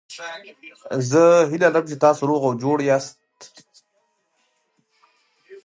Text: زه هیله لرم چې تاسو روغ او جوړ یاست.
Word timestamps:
زه 1.09 1.21
هیله 1.49 1.67
لرم 1.73 1.85
چې 1.91 1.95
تاسو 2.05 2.21
روغ 2.29 2.41
او 2.47 2.53
جوړ 2.63 2.77
یاست. 2.89 3.17